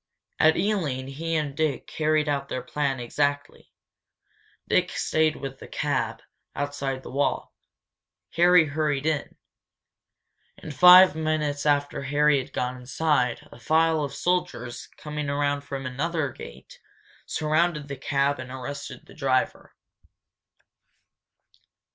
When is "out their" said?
2.27-2.63